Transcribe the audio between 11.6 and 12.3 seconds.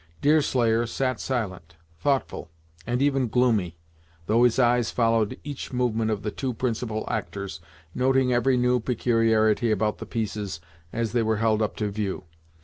up to view.